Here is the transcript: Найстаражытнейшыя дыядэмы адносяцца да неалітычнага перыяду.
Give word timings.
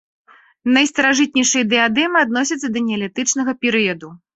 Найстаражытнейшыя 0.77 1.69
дыядэмы 1.75 2.25
адносяцца 2.25 2.67
да 2.77 2.87
неалітычнага 2.91 3.61
перыяду. 3.65 4.17